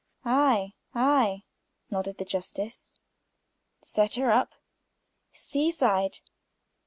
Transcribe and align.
"Ay, 0.25 0.73
ay," 0.95 1.43
nodded 1.91 2.17
the 2.17 2.25
justice, 2.25 2.91
"set 3.83 4.15
her 4.15 4.31
up. 4.31 4.55
Seaside? 5.31 6.21